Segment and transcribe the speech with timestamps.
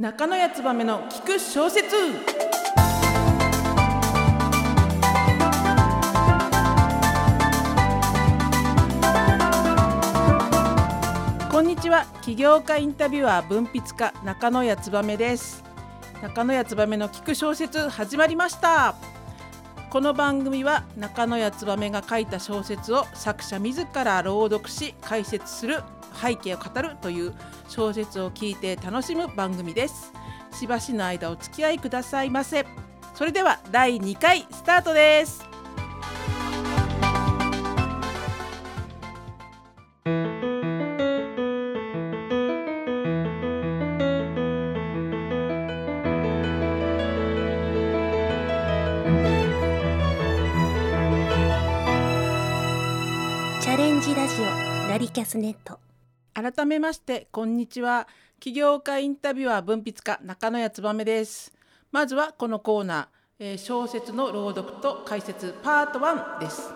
[0.00, 1.94] 中野谷燕の聞く小説。
[11.52, 12.06] こんにちは。
[12.22, 15.62] 起業家インタビュアー文筆家中野谷燕です。
[16.22, 18.94] 中野谷燕の聞く小説始まりました。
[19.90, 25.82] この番組は中野谷燕が書いた小説を作者自ら朗読し解説する
[26.14, 27.34] 背景を語るという
[27.68, 30.12] 小説を聞いて楽しむ番組です。
[30.52, 32.66] しばしの間お付き合いくださいませ。
[33.14, 35.46] それでは第2回スタートです。
[53.60, 55.79] チャレンジラジオラリキャスネット。
[56.42, 58.08] 改めましてこんにちは。
[58.38, 61.52] 起業家インタビュアー文筆家中野谷燕です。
[61.92, 63.06] まずはこのコーナー、
[63.40, 66.72] えー小説の朗読と解説パート1です。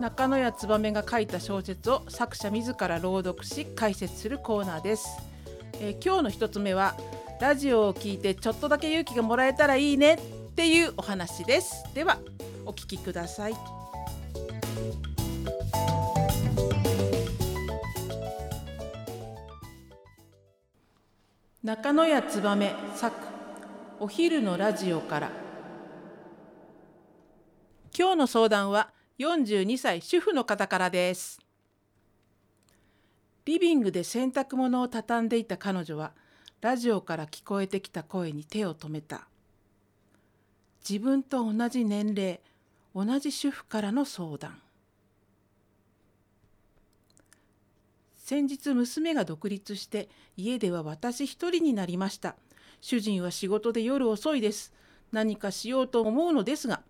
[0.00, 5.06] 中野谷燕が書いた小説を作者自ら朗読し解説するコーナーです、
[5.74, 6.96] えー今日の一つ目は
[7.42, 10.18] ラジオを聞いてちょっとだけ勇気がもらえたらいいねっ
[10.54, 11.84] ていうお話です。
[11.92, 12.16] では
[12.64, 13.87] お聞きください。
[21.60, 23.16] 中野谷燕作
[23.98, 25.32] お昼のラジオから。
[27.98, 31.40] 今日の相談は42歳主婦の方からです。
[33.44, 36.12] リビングで洗濯物を畳んでいた彼女は
[36.60, 39.26] ラジオから聞こえてきた声に手を止めた。
[40.88, 42.40] 自分と同じ年齢
[42.94, 44.60] 同じ主婦からの相談。
[48.28, 52.36] 先日娘が独立して家では私一人になりました。
[52.82, 54.74] 主人は仕事で夜遅いです。
[55.12, 56.82] 何かしようと思うのですが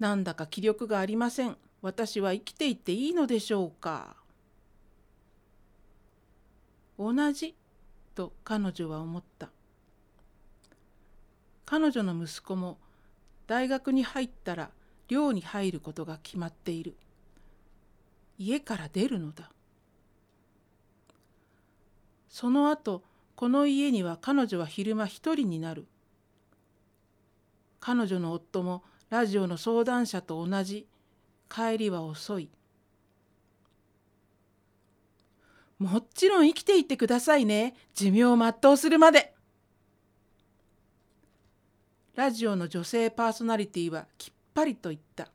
[0.00, 1.56] なんだか気力がありません。
[1.80, 4.16] 私は生きていっていいのでしょうか。
[6.98, 7.54] 同じ
[8.16, 9.48] と彼女は思った。
[11.64, 12.78] 彼女の息子も
[13.46, 14.70] 大学に入ったら
[15.06, 16.96] 寮に入ることが決まっている。
[18.38, 19.48] 家から出るのだ。
[22.32, 23.04] その後
[23.36, 25.86] この家には彼女は昼間一人になる。
[27.78, 30.86] 彼女の夫もラジオの相談者と同じ
[31.50, 32.48] 帰りは遅い。
[35.78, 37.74] もちろん生きていってくださいね。
[37.94, 39.34] 寿命を全うするまで。
[42.14, 45.28] ラジオの女性パーソナリティはきっぱりと言った。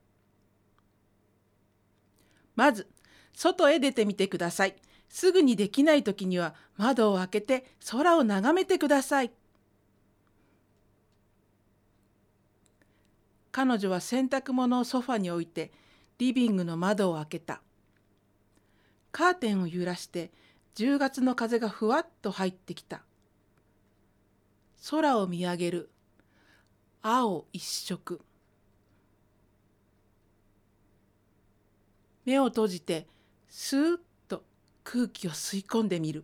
[2.55, 2.87] まず
[3.33, 4.75] 外へ出てみてください。
[5.09, 9.31] すぐにできない時には窓を開けて空を眺めてください。
[13.51, 15.71] 彼女は洗濯物をソファに置いて
[16.19, 17.61] リビングの窓を開けた。
[19.11, 20.31] カーテンを揺らして
[20.75, 23.01] 10月の風がふわっと入ってきた。
[24.89, 25.89] 空を見上げる。
[27.01, 28.21] 青一色。
[32.25, 33.07] 目を閉じて
[33.49, 33.97] スーッ
[34.89, 36.23] 空気を吸い込んでみる。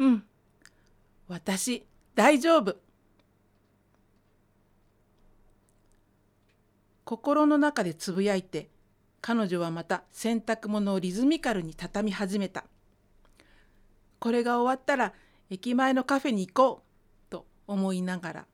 [0.00, 0.24] うん、
[1.28, 1.86] 私
[2.16, 2.76] 大丈夫。
[7.04, 8.68] 心の中でつぶやいて
[9.20, 12.64] 彼女はまた洗濯物をリズミカルに畳み始めた。
[14.18, 15.12] これが終わったら
[15.50, 16.82] 駅前のカフェに行こ
[17.28, 18.46] うと思いながら。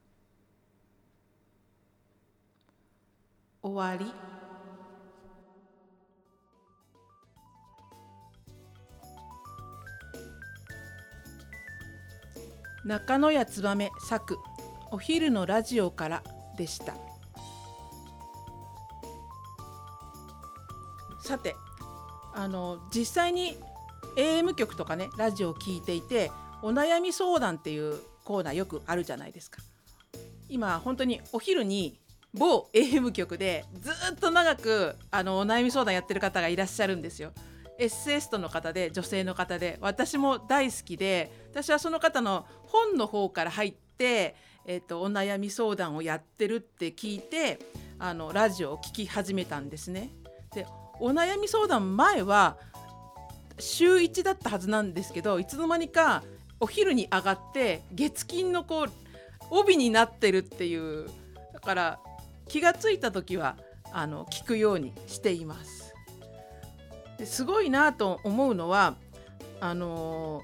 [3.62, 4.33] 終わり。
[12.84, 14.38] 中野谷燕作
[14.90, 16.22] お昼のラジオから
[16.56, 16.94] でした。
[21.22, 21.56] さて
[22.34, 23.56] あの実際に
[24.16, 26.30] AM 局とかねラジオを聞いていて
[26.62, 29.62] お悩み相談っていうコーナーよくあるじゃないですか。
[30.50, 31.98] 今本当にお昼に
[32.34, 37.32] 某 AM 局でずっと長くあのお悩み相談やってる方がいらっしゃるんですよ。
[37.78, 47.58] エッセイストの方で女性の方で私も大好きで私はその方の本の方から入って、えー、とお悩み相談をやってるって聞いて
[47.98, 50.10] あのラジオを聞き始めたんですね。
[50.54, 50.66] で
[51.00, 52.56] お悩み相談前は
[53.58, 56.22] 週1だったはずなんですけどいつの間にか
[56.60, 58.90] お昼に上がって月金のこう
[59.50, 61.08] 帯になってるっていう
[61.52, 62.00] だから
[62.48, 63.56] 気がついた時は
[63.92, 65.83] あの聞くようにしています。
[67.18, 68.96] ですごいなと思うのは
[69.60, 70.42] あの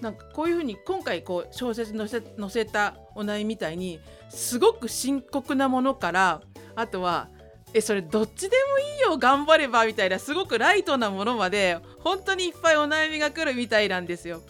[0.00, 6.40] なんかこういうふうに今回こう小説に載せ載せたお悩みみたいにすごく深刻なものから
[6.74, 7.28] あとは
[7.72, 14.42] えそれどっちでもいいよ頑張ればみたいなすごくライトなものまで本当にいっぱいお悩みが来るみたいなんですよ。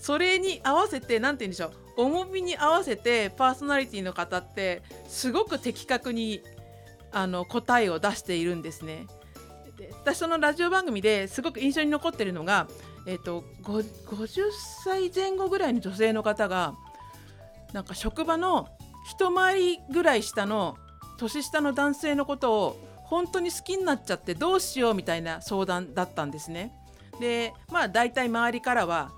[0.00, 6.42] それに合わせて何て言うんでしょう重みに合わせてパーソナリティの方ってすごく的確に
[7.12, 9.06] あの答えを出しているんですね。
[9.90, 12.68] 私そのラジオ番組ですごく印象に残ってるのが、
[13.06, 14.50] えーと、50
[14.84, 16.74] 歳前後ぐらいの女性の方が
[17.72, 18.68] なんか職場の
[19.04, 20.76] 一回りぐらい下の
[21.18, 26.72] 年下の男性のことを本当に好きになっちゃってどうしようみたいな相談だったんですね。
[27.20, 29.12] でまあ大体周りからは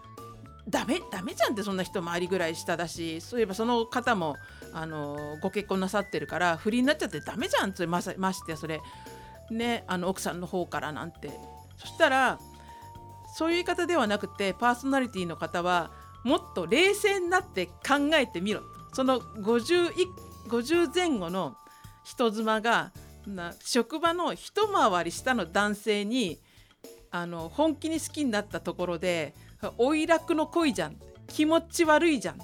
[0.68, 4.36] ダメダメじゃんってそんな人周りぐらい下だしそういえばその方も
[4.72, 8.80] あのご結婚なさってるから不倫になっちゃってダメじゃんってまさましてそれ
[9.50, 11.30] ねあの奥さんの方からなんて。
[11.76, 12.38] そしたら
[13.34, 15.90] そういう言い方ではなくてパーソナリティの方は
[16.22, 18.62] もっと冷静になって考えてみろ。
[18.92, 19.90] その 50,
[20.48, 21.56] 50前後の
[22.04, 22.92] 人妻が
[23.60, 26.38] 職場の一回り下の男性に
[27.10, 29.34] あの本気に好きになったところで
[29.78, 30.96] おい楽の恋じゃん。
[31.26, 32.38] 気持ち悪いじゃん。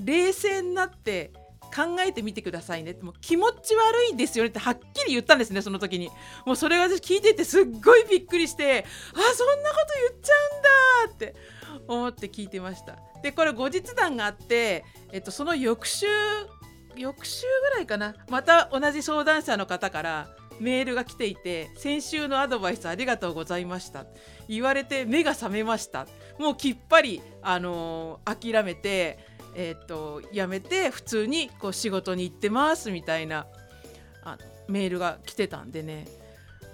[0.00, 1.32] 冷静になって
[1.74, 2.92] 考えてみてくださいね。
[2.92, 6.10] ってもう気持ち悪いですよねってはっきり言ったんですねその時に。
[6.46, 10.34] もうそれが私聞いててすっごいびっくりしてあそんなこと言っちゃ
[11.06, 11.34] うんだって
[11.88, 12.98] 思って聞いてました。
[13.22, 16.06] でこれ後日談があって、えっと、その翌週
[16.96, 18.14] 翌週ぐらいかな。
[18.28, 20.28] また同じ相談者の方から
[20.60, 24.06] メールが来ていて先週のアドバイスありがとうございました。
[24.48, 26.06] 言われて目が覚めました。
[26.38, 29.18] もうきっぱり、あのー、諦めて、
[29.54, 33.46] えー、っとやめて普通にこう仕事に行ってますみたいな
[34.24, 36.06] あメールが来てたんでね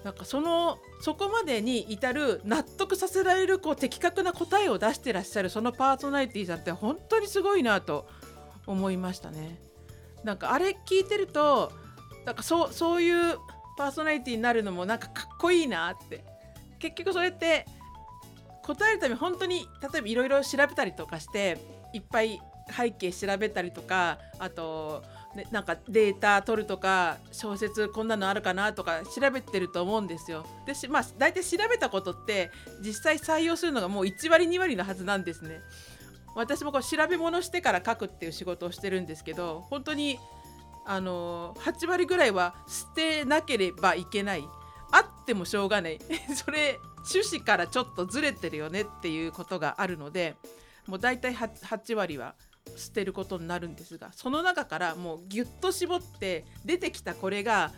[0.03, 8.07] なんかそのそこまでに至る納得させられるこう的確な答えを出してらっしゃるそのパーソナリティさんって本当にすごいなと
[8.65, 9.59] 思いましたね。
[10.23, 11.71] なんかあれ聞いてると
[12.25, 13.37] なんかそうそういう
[13.77, 16.23] パーソナリティになるのもなんかかっこいいなって
[16.79, 17.65] 結局それって
[18.63, 21.57] 答えるために本当に例えばいろいろ調べたりとかして
[21.93, 22.39] いっぱい
[22.71, 25.03] 背景調べたりとかあと、
[25.35, 30.45] ね、なんかデータ取るとか小説こんなのあるかなとか調べてると思うんですよ。
[30.65, 32.51] でまあ大体調べたことって
[32.83, 35.61] 実際採用するのがもう1割2割のはずなんですね。
[36.35, 40.17] 私もこう調べ物してから書くっていう仕事をしてるんですけど本当に
[40.85, 44.43] あの8割ぐらいは捨てなければいけない
[44.91, 45.99] あってもしょうがない
[46.35, 50.35] それ趣旨からちょっとずれてるよねっていうことがあるので
[50.87, 52.35] もう大体 8, 8割は
[52.75, 57.71] 捨てることになるんですがその中からもうギュッと絞って出てきたこれが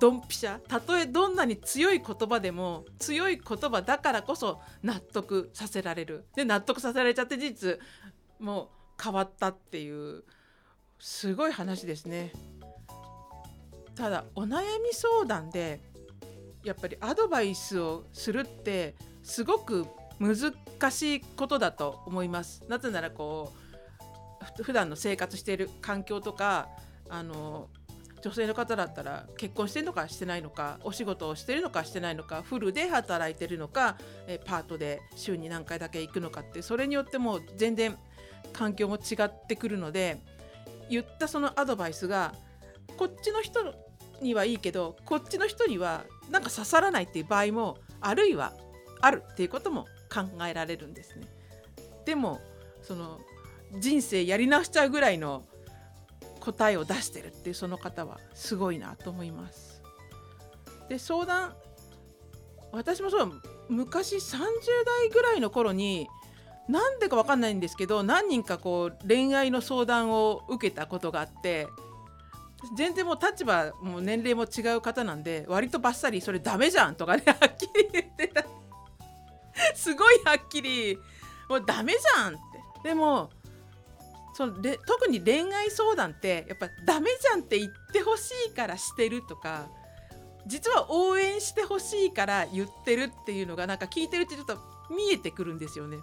[0.00, 6.26] ドンピシャたとえどんなに強い言葉でも強い言葉だからこそ納得させられる。
[6.34, 7.78] で納得させられちゃって事実
[8.38, 8.62] も
[8.98, 10.24] う変わったっていう
[10.98, 12.32] すごい話ですね。
[13.94, 15.80] ただお悩み相談で
[16.64, 19.86] やっぱりアドバイスをするってすごく
[20.18, 20.52] 難
[20.90, 22.62] しいことだと思います。
[22.68, 23.65] なぜならこう
[24.62, 26.68] 普段の生活している環境とか
[27.08, 27.68] あの
[28.22, 37.96] 女性の方だったら結婚してるのかしてないのかお仕事をしてるのかしてないのかフルで働いてるのかえパートで週に何回だけ行くのかってそれによっても全然
[38.52, 40.18] 環境も違ってくるので
[40.90, 42.34] 言ったそのアドバイスが
[42.96, 43.74] こっちの人
[44.22, 48.52] にはいいけどこっちの人にはなんか刺さらないっていう場合もあるいは
[49.00, 51.26] あるっていうことも考えられるんですね。
[52.04, 52.40] でも
[52.82, 53.20] その
[53.72, 55.44] 人生やり直しちゃうぐらいの
[56.40, 59.82] 答えを出してるっていうその方はすごいなと思います。
[60.88, 61.54] で相談
[62.72, 64.40] 私もそう昔30
[64.84, 66.08] 代ぐらいの頃に
[66.68, 71.68] なんでか分かんないんですけど何人かこう恋愛の相談を受けたことがあって
[72.76, 78.44] 全然もう立場も年齢も違う方なんで割とバッサリそれダメじゃんとかね はっきり言ってた
[79.74, 80.98] すごいはっきり
[81.48, 82.36] もうダメじゃんっ
[82.82, 83.30] てでも
[84.36, 89.70] そので特に恋愛相談ってやっぱダメじゃんって言ってほしいからしてるとか
[90.46, 94.58] 実は応援してほしいから言ってるっていうのがなんか聞いてるってちょっと
[94.94, 95.96] 見えてくるんですよね。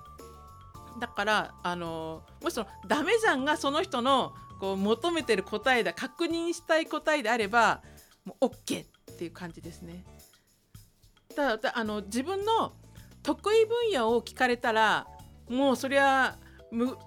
[1.00, 7.84] だからあのもしそのダメじゃんがその人のこう求めてる答えだ確認したい答えであれば
[8.26, 10.04] もう OK っていう感じですね。
[11.36, 12.74] ただあの自分の
[13.22, 15.06] 得意分野を聞かれたら
[15.48, 16.36] もうそりゃ
[16.72, 16.98] む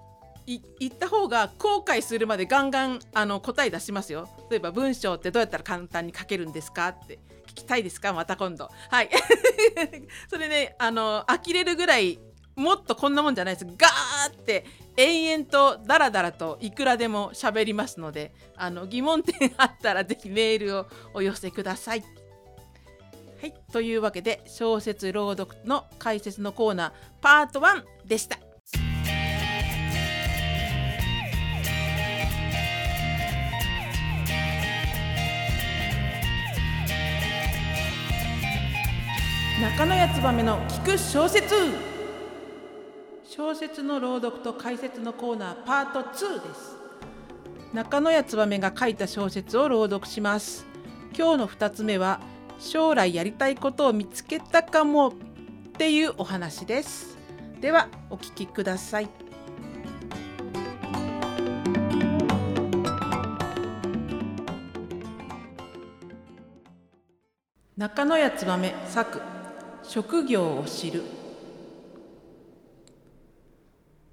[0.47, 4.29] 言った方が後悔するまでガンガンあの答え出しますよ。
[4.49, 8.13] 例えば文章ってどうやったら簡単に書けるんですかって聞きたいですか？
[8.13, 8.69] また今度。
[8.89, 9.09] はい。
[10.29, 12.19] それねあの呆れるぐらい
[12.55, 22.03] もっとこんなもんじゃないですガーって延々とダラダラといくらでも喋りますのであの疑問点あったら是非メールをお寄せください。
[23.39, 28.46] はい、というわけで小説朗読の解説のコーナーパート1でした。
[39.77, 41.53] 中野谷燕の聞く小説。
[43.23, 46.77] 小説の朗読と解説のコーナーパート2です。
[47.75, 50.65] 中野谷燕が書いた小説を朗読します。
[51.15, 52.21] 今日の2つ目は
[52.57, 55.13] 将来やりたいことを見つけたかもっ
[55.77, 57.15] ていうお話です。
[57.61, 59.09] ではお聞きください。
[67.77, 69.36] 中野谷燕作。
[69.89, 71.01] 職業を知る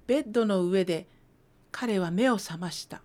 [0.07, 1.05] ベッドの上で
[1.71, 3.01] 彼は目を覚ました。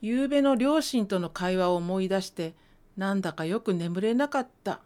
[0.00, 2.54] 夕べの両親との会話を思い出して
[2.96, 4.80] なんだかよく眠れなかった。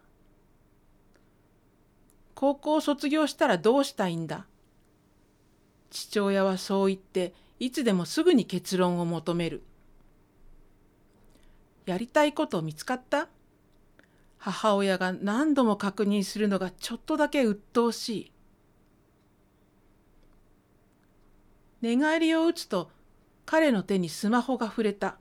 [2.35, 4.45] 高校を卒業したらどうしたいんだ
[5.89, 9.63] 父親はそう言っていつでもすぐに結論を求める。
[11.87, 13.27] やりたいこと見つかった？
[14.43, 18.31] 母親が何度も確認するのがちょっとだけ鬱陶しい。
[21.83, 22.89] 寝返りを打つと
[23.45, 25.17] 彼の手にスマホが触れた。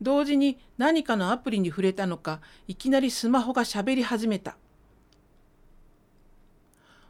[0.00, 4.56] 同時に何かのアプリに触れたのかいきなりスマホがしゃべり始めた。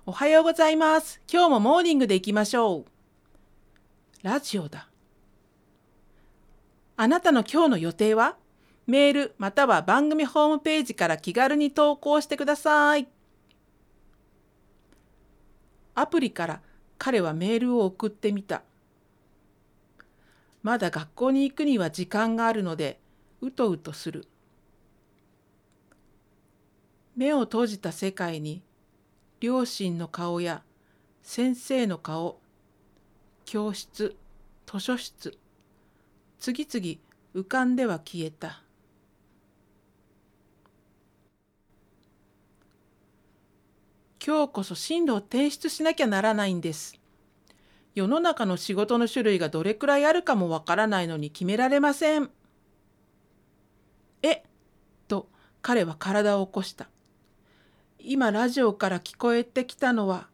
[0.04, 1.20] おはようございます。
[1.32, 2.84] 今日もモーニングで行きましょう。
[4.24, 4.88] ラジオだ。
[6.96, 8.36] あなたの今日の予定は？
[8.90, 13.06] メールまたは番組ホームページから気軽に投稿してください。
[15.94, 16.60] アプリから
[16.98, 18.64] 彼はメールを送ってみた。
[20.64, 22.98] まだ学校に行くには時間があるので、
[23.40, 24.26] うとうとする。
[27.14, 28.60] 目を閉じた世界に、
[29.38, 30.64] 両親の顔や
[31.22, 32.40] 先生の顔、
[33.44, 34.16] 教室、
[34.66, 35.38] 図書室、
[36.40, 36.98] 次々
[37.36, 38.64] 浮かんでは消えた。
[44.24, 46.94] 今日こそ進路を提出しなきゃならないんです。
[47.94, 52.30] 世の中の仕事の種類がどれくらいあるかもわからないのに決められません。
[54.22, 54.42] え
[55.08, 55.30] と
[55.62, 56.88] 彼は体を起こした。
[57.98, 60.28] 今ラジオから聞こえてきたのは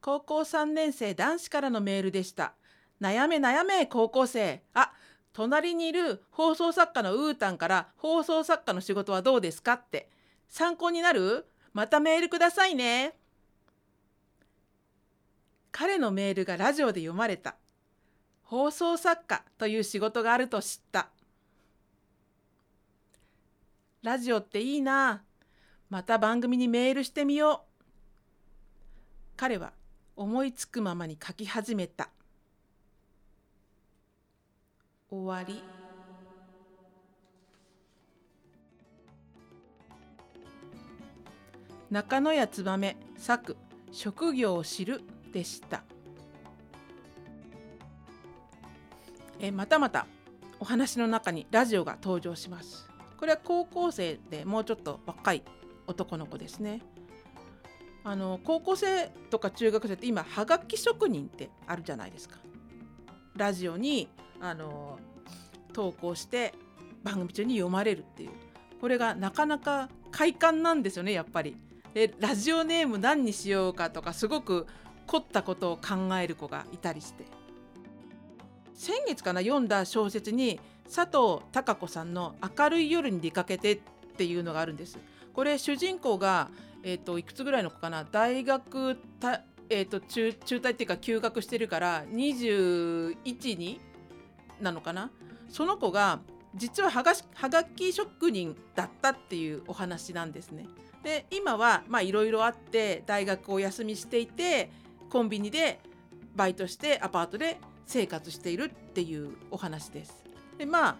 [0.00, 2.52] 高校3年生男子からのメールでした。
[3.00, 4.62] 悩め悩め高校生。
[4.74, 4.92] あ
[5.32, 10.10] 隣にいる放送作家のウータンから放送作家の仕事はどうですかって
[10.48, 11.46] 参考になる？
[11.72, 13.14] またメールくださいね。
[15.70, 17.56] 彼のメールがラジオで読まれた。
[18.42, 21.10] 放送作家という仕事があると知った。
[24.02, 25.22] ラジオっていいな。
[25.90, 27.84] また番組にメールしてみよう。
[29.36, 29.72] 彼は
[30.16, 32.10] 思いつくままに書き始めた。
[35.10, 35.77] 終わり。
[41.90, 43.56] 中野谷燕作
[43.92, 45.00] 職業を知る
[45.32, 45.82] でした。
[49.40, 50.06] えまたまた
[50.60, 52.90] お話の中にラジオが登場します。
[53.16, 55.42] これは高校生でもうちょっと若い
[55.86, 56.82] 男の子ですね。
[58.04, 62.36] あの高校生とか中学生って今はがき職人ってあるじゃないですか。
[63.34, 64.08] ラジオに
[64.40, 64.98] あの
[65.72, 66.52] 投稿して
[67.02, 68.30] 番組中に読まれるっていう。
[68.80, 71.56] これがなかなか快感なんですよねやっぱり。
[71.94, 74.66] でラジオネーム何にしようかとかすごく
[75.06, 77.24] 凝ったことを考える子がいたりして
[78.74, 83.80] 先月かな読んだ小説に佐藤孝子さんの「明るい夜に出かけて」っ
[84.16, 84.98] ていうのがあるんです。
[85.34, 86.50] これ主人公が、
[86.82, 88.04] えーと、いくつぐらいの子かな？
[88.04, 93.80] 大学た、えーと、中中退っていうか休学してるから21に
[94.60, 95.10] なのかな？
[95.48, 96.20] その子が
[96.54, 100.66] 実ははがはがき職人だったっていうお話なんですね。
[101.08, 104.70] で今はいろいろあって大学を休みしていて
[105.08, 105.80] コンビニで
[106.36, 110.22] バイトしてアパートで生活しているっていうお話です。
[110.58, 110.98] でま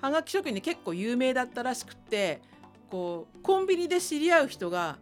[0.00, 2.42] あはがき職人で結構有名だったらしくて
[2.90, 4.98] こうコンビニで知り合う人が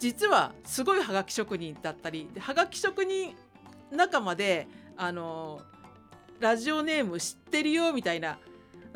[0.00, 3.36] 実はすごいはがき職人だったりではがき職人
[3.92, 4.66] 仲間で
[4.96, 5.60] あの
[6.40, 8.36] ラジオネーム知ってるよみたいな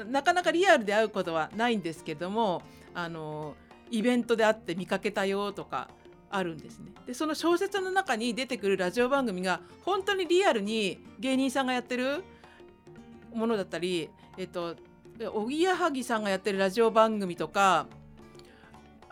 [0.04, 2.60] なかなかリアルで会うことはないんですけども
[2.92, 3.54] あの
[3.90, 5.88] イベントで会って見かけたよとか
[6.30, 6.92] あるんですね。
[7.06, 12.24] でその小説の中に出てくるラジオ番組が本当にリアルに芸人さんがやってる
[13.32, 14.74] ものだったり、えっと、
[15.32, 17.86] おぎやはぎさんがやってるラジオ番組とか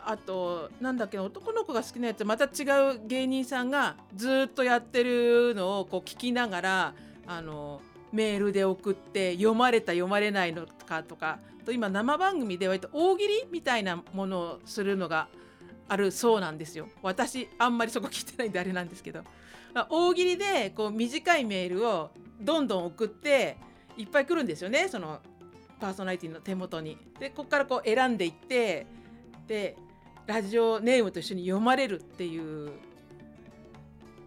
[0.06, 6.94] あとなんだっけ男の子が好きなやつまた違う芸人さんがずっとやってるのをこう聞きながら
[7.26, 7.80] あの
[8.12, 15.28] メールで送って読まれた読まれないのかとかと今生番組で割と大喜利みたいなものをするのが
[15.88, 19.22] あるそうなんですよ私あんまりそこ聞いてないんであれなんですけど、
[19.74, 23.56] まあ、大喜利でこう短いメールをどんどん送って
[23.96, 25.20] いっぱい来るんですよねその
[25.80, 26.96] パーソナリティの手元に。
[27.18, 28.86] でここからこう選んでいって
[29.46, 29.76] で
[30.26, 32.72] ラジオネームと一緒に読まれるっていう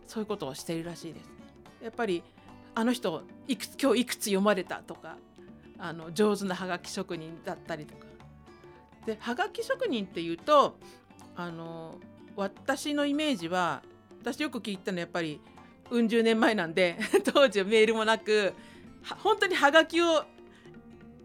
[0.05, 1.31] そういうことをしているらしいです。
[1.83, 2.23] やっぱり
[2.75, 5.17] あの人いくつ今日いくつ読まれたとか
[5.79, 8.05] あの上手なはがき職人だったりとか。
[9.05, 10.77] ではがき職人っていうと
[11.35, 11.95] あの
[12.35, 13.81] 私のイメージは
[14.21, 15.39] 私よく聞いたのはやっぱり
[15.89, 18.53] うん十年前なんで 当時はメールもなく
[19.19, 20.25] 本当にはがきを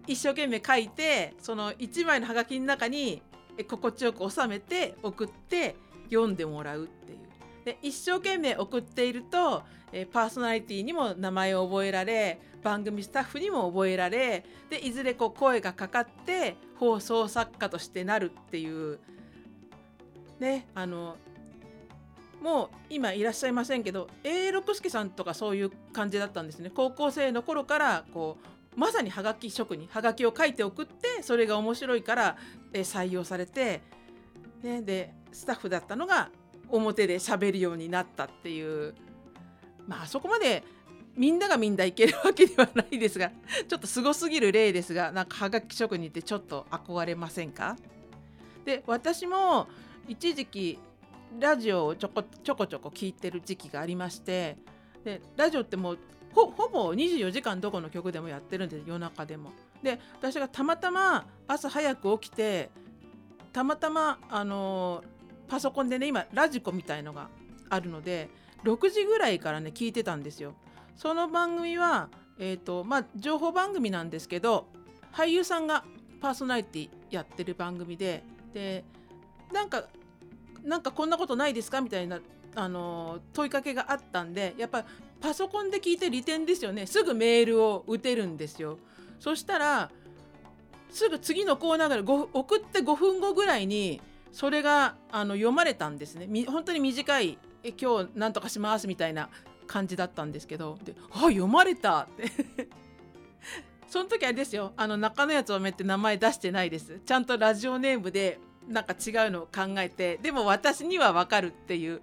[0.07, 3.23] 一生懸命書いてその1枚のはがきの中に
[3.69, 7.19] 心地よく収めて送って読んでもらうっていう。
[7.65, 18.99] で一生懸命送っていると、えパーソナリティにも名前を覚えられ番組スタッフにも覚えられでいずれこう声がかかって放送作家としてなるっていう
[20.39, 21.17] ねあの
[22.43, 26.71] もう今いらっしゃいませんけど永六輔さんとかそういう感じだったんですね。
[26.75, 28.37] 高校生の頃からこ
[28.77, 32.37] うまさにはがき職人はがきを書いて送ってそれが面白いから、
[32.73, 33.83] 採用されて、
[34.63, 36.31] ね、でスタッフだったのが
[36.69, 38.95] 表で喋るようになったっていう。
[39.87, 40.65] まあそこまで
[41.17, 43.31] みんながみんないけるわけではないですが
[43.69, 47.77] ちょっとすごすぎる例ですがなんかはがき職人ってちょっと憧れませんか？
[48.65, 49.67] で私も
[50.09, 50.79] 一時期
[51.39, 54.57] ラジオをちょこちょこちょこ聞いてる時期がありまして
[55.05, 55.99] でラジオってもう
[56.35, 59.53] ほぼ24時間どこの曲でもやってるんです夜中でも。
[59.83, 62.71] で私がたまたま朝早く起きて
[63.53, 65.03] たまたまあの
[65.49, 67.29] パソコンでね今ラジコみたいのが
[67.69, 68.31] あるので
[68.65, 70.55] 6時ぐらいからね聞いてたんですよ。
[70.97, 74.67] その番組は、えーとまあ、情報番組なんですけど
[75.13, 75.85] 俳優さんが
[76.21, 78.23] パーソナリティやってる番組で
[78.55, 78.85] で
[79.53, 79.85] なんか
[80.65, 82.21] なんかこんなことないですかみたいな
[82.55, 84.85] あの問いかけがあったんでやっぱ
[85.21, 86.87] パソコンで聞いて利点ですよね。
[86.87, 88.79] すぐメールを打てるんですよ。
[89.21, 89.91] そしたら
[90.91, 94.01] すぐ次のコーナーから送って5分後ぐらいに
[94.33, 96.29] それがあの読まれたんですね。
[96.47, 97.39] 本当に短い
[97.81, 99.31] 今日なんとかしますみたいな
[99.67, 102.01] 感じだったんですけどであ読まれた。
[102.01, 102.69] っ て
[103.89, 104.73] その時あれですよ。
[104.77, 107.01] あの中野やつをめって名前出してないです。
[107.05, 111.99] ちゃんとラジオネームでなんか違うのを考えてでも私には分かるっていう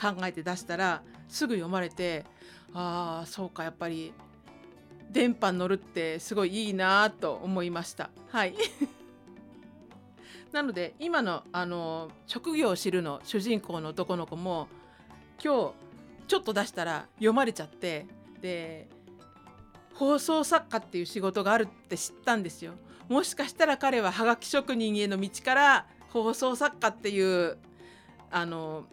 [0.00, 2.24] 考えて出したらすぐ読まれて
[2.72, 4.12] ああそうかやっぱり
[5.10, 8.10] 電波に乗るってすごいいいなと思いました。
[8.30, 8.54] はい。
[10.50, 14.68] なので今のあの職業を知るの主人公の男の子も
[15.42, 15.83] 今日
[16.26, 18.06] ちょっと出したら読まれちゃって
[18.40, 18.88] で
[19.94, 22.72] 放送作家っていう仕事があるって知ったんですよ
[23.08, 27.58] もしかしたら彼ははがき職人への道から放送作家っていう
[28.30, 28.84] あの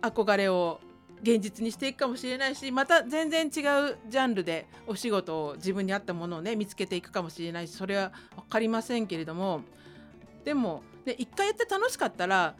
[0.00, 0.80] 憧れを
[1.22, 3.50] 現実にしていくかもしれないしまた全然違う
[4.08, 9.62] ジャンルでお仕事を自分に合ったものをね見つけていくかもしれないしそれは分かりませんけれども
[10.44, 12.54] でもね一回やって楽しかったら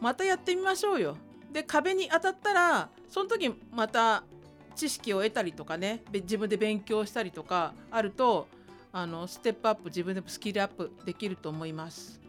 [0.00, 1.16] またやってみましょうよ。
[1.52, 4.24] で壁に当たったらその時また
[4.74, 8.46] 知識を得たりとかね自分で勉強したりとかあると
[8.92, 12.20] あのステップアップ自分でスキルアップできると思います。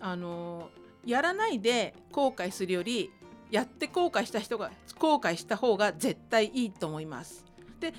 [0.00, 0.70] あの
[1.04, 3.10] やらないで後悔するより
[3.50, 7.44] やって後悔した人が後悔した方が絶対いいと思います。
[7.80, 7.92] で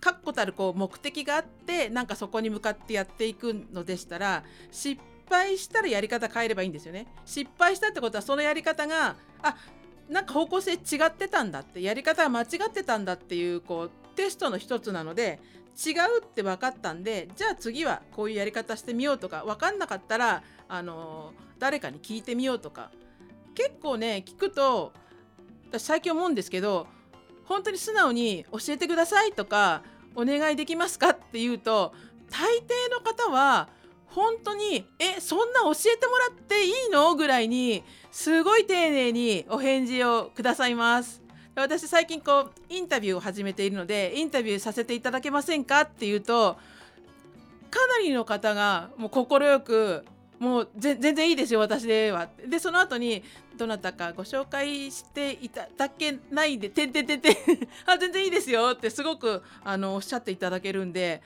[0.00, 7.06] 確固たるこう目的があってなんかそこに向かってやっていくのでしたら失敗したらやり方変えればいいんですよね。
[7.24, 9.56] 失敗したってことはそのやり方があ
[10.08, 15.40] なんか方向性違ってたんだってやり方は間違ってたんだっていうこうテストの一つなので
[15.74, 22.90] 違うって分かったんでじゃあ次はこういうやり方してみようとか分かんなかったらあの誰かに聞いてみようとか。
[23.54, 24.92] 結構ね聞くと
[25.68, 26.86] 私最近思うんですけど
[27.44, 29.82] 本当に素直に教えてくださいとか
[30.14, 31.92] お願いできますかって言うと
[32.30, 33.68] 大抵の方は
[34.14, 41.22] 本当に「えそんな教えてもらっていいの?」ぐらいにすごい丁寧にお返事をくださいます。
[41.56, 46.56] 私最近こうインタビューを始めているのでインタビューさせていただけませんかっていうと
[47.70, 50.04] かなりの方がもう快く
[50.40, 53.22] もう全然いいですよ私ではでその後に
[53.56, 57.36] どなたかご紹介していただけないで「てんてんてんてん
[57.86, 61.22] あ全然いいですよ」ってすごくあのおっしゃっていただけるんで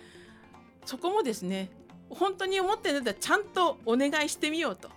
[0.85, 1.71] そこもですね
[2.11, 4.91] 本当に思ってるんだったらちゃんとお願いしてみようと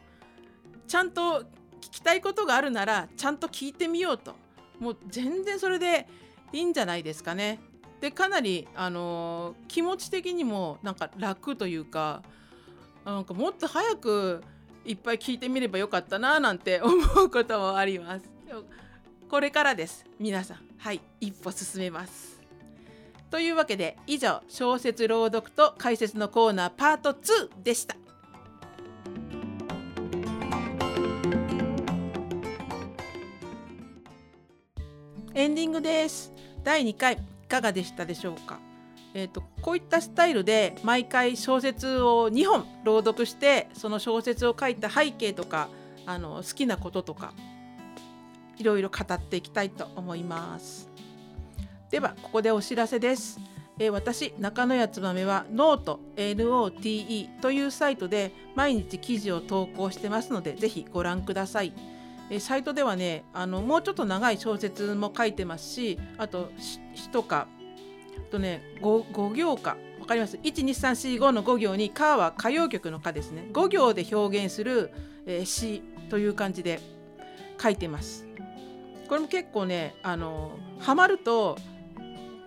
[0.87, 1.41] ちゃんと
[1.81, 4.35] 聞きたいことがあるならちゃんと聞いてみようと
[4.79, 6.07] もう全然それで
[6.51, 7.59] いいんじゃないですかね。
[8.01, 12.23] でかなり、あのー、気持ち的にもなんか楽というか
[13.05, 14.43] なんかもっと早く
[14.83, 16.93] いっぱい聞いてみればよかったななんて思
[17.23, 18.25] うこともあります。
[19.29, 22.40] これからです皆さんはい一歩進めます。
[23.31, 27.95] というわけで以上小説朗読と解説のコーナーパート2でした。
[35.33, 36.33] エンディングです。
[36.61, 38.59] 第2回いかがでしたでしょうか？
[39.13, 45.69] えーと、こういったスタイルで毎回小説を2本朗読してその小説を書いた背景とか
[46.05, 47.33] あの好きなこととか
[48.57, 50.90] いろいろ語っていきたいと思います。
[51.91, 53.37] ではここでお知らせです、
[53.77, 61.73] えー、私中野屋つばめはノート NOTE というサイトで毎日記事を投稿してますのでぜひご覧ください。
[62.29, 67.49] えサイトではねあのもうちょっと長い小説も書いてますしあと詩とか
[68.31, 73.49] とね 5, 5行歌わかります？12345の5行に「歌」は歌謡曲の「歌」ですね。
[73.51, 74.93] 5行で表現する、
[75.25, 76.79] えー、詩という感じで
[77.61, 78.25] 書いてます。
[79.09, 81.57] これも結構ねあのハマると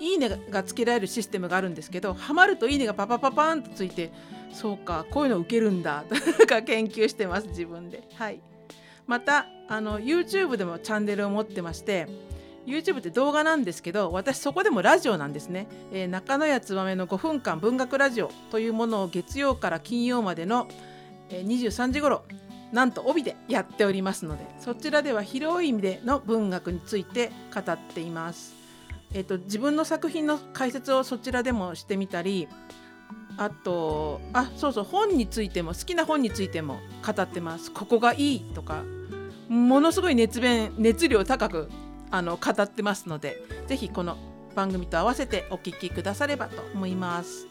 [0.04, 4.12] いいねがつけられるシステムがあるんですけどハマるといいねがパパパパンとついて
[4.52, 6.04] そうかこういうの受けるんだ
[6.38, 8.02] とか研究してます自分で。
[8.14, 8.40] はい。
[9.06, 12.06] またあの YouTube でもチャンネルを持ってまして
[12.66, 20.68] YouTube って動画なんですけど私そこでもラジオなんですね、えー、中野屋つばめの5分間文学ラジオというものを月曜から金曜までの、
[21.28, 22.22] えー、23時頃
[22.72, 28.63] なんと帯でやっておりますのでそちらでは広い意味での文学について語っています。
[29.14, 32.48] えーと、自分の作品の解説をそちらでもしてみたり
[33.36, 37.72] あとあそうそう本についても好きな本についても語ってます。
[37.72, 38.84] ここがいいとか
[39.48, 41.70] ものすごい熱弁熱量高く
[42.10, 44.16] あの語ってますので是非この
[44.54, 47.46] 番組と合わせてお聴きくださればと思います。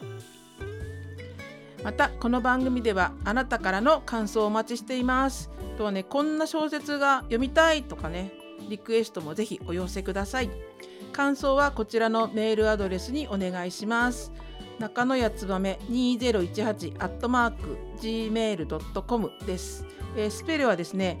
[1.82, 5.50] またこの番組ではあなたからの感想をお待ちしています。
[5.76, 8.32] とはねこんな小説が読みたいとかね
[8.70, 10.73] リクエストもぜひお寄せください。
[11.14, 14.32] 感想はこちらのメールアドレスにお願いします
[14.80, 21.16] 中野やつばめ2018アットマーク gmail.com です、えー、スペルはですね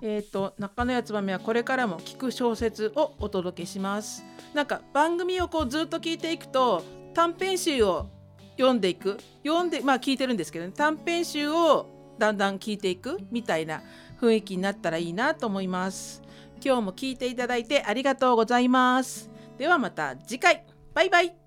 [0.01, 4.23] えっ、ー、と中野やつばめはこれからも聞く小説をお届けします。
[4.53, 8.09] なんか番組をこうずっと聞いていくと短編集を
[8.57, 9.17] 読んでいく。
[9.45, 13.81] 読んでまあ聞いてるんですけど、ね、短編集をだんだん聞いていくみたいな
[14.19, 16.21] 雰囲気になったらいいなと思います。
[16.63, 19.29] 今日も聞いていただいてありがとうございます。
[19.57, 20.65] ではまた次回。
[20.93, 21.42] バイバイ。